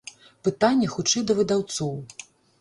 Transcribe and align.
Пытанне 0.47 0.87
хутчэй 0.93 1.27
да 1.29 1.37
выдаўцоў. 1.41 1.93